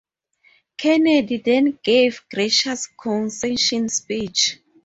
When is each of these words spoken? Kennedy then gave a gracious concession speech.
Kennedy 0.77 1.37
then 1.37 1.77
gave 1.83 2.15
a 2.31 2.35
gracious 2.35 2.87
concession 2.97 3.87
speech. 3.87 4.57